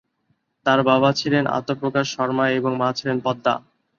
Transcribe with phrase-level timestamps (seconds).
[0.65, 3.53] তার বাবা ছিলেন আত্মপ্রকাশ শর্মা ও মা ছিলেন পদ্মা।